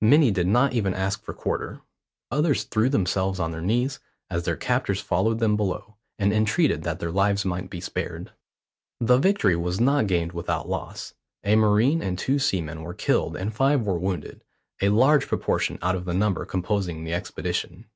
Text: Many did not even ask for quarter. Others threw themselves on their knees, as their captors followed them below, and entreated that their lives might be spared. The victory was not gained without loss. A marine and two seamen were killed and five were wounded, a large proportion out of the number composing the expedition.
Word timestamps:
Many 0.00 0.30
did 0.30 0.46
not 0.46 0.74
even 0.74 0.94
ask 0.94 1.24
for 1.24 1.34
quarter. 1.34 1.80
Others 2.30 2.62
threw 2.62 2.88
themselves 2.88 3.40
on 3.40 3.50
their 3.50 3.60
knees, 3.60 3.98
as 4.30 4.44
their 4.44 4.54
captors 4.56 5.00
followed 5.00 5.40
them 5.40 5.56
below, 5.56 5.96
and 6.20 6.32
entreated 6.32 6.84
that 6.84 7.00
their 7.00 7.10
lives 7.10 7.44
might 7.44 7.68
be 7.68 7.80
spared. 7.80 8.30
The 9.00 9.18
victory 9.18 9.56
was 9.56 9.80
not 9.80 10.06
gained 10.06 10.30
without 10.30 10.68
loss. 10.68 11.14
A 11.42 11.56
marine 11.56 12.00
and 12.00 12.16
two 12.16 12.38
seamen 12.38 12.82
were 12.82 12.94
killed 12.94 13.36
and 13.36 13.52
five 13.52 13.82
were 13.82 13.98
wounded, 13.98 14.44
a 14.80 14.90
large 14.90 15.26
proportion 15.26 15.80
out 15.82 15.96
of 15.96 16.04
the 16.04 16.14
number 16.14 16.44
composing 16.46 17.02
the 17.02 17.14
expedition. 17.14 17.86